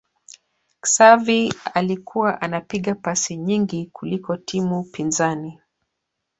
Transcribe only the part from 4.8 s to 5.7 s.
pinzani